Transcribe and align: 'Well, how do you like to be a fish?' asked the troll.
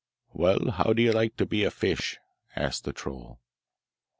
'Well, 0.33 0.71
how 0.71 0.93
do 0.93 1.03
you 1.03 1.11
like 1.11 1.37
to 1.37 1.45
be 1.45 1.63
a 1.63 1.69
fish?' 1.69 2.17
asked 2.55 2.85
the 2.85 2.91
troll. 2.91 3.39